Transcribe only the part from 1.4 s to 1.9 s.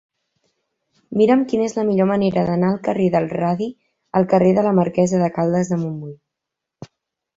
quina és la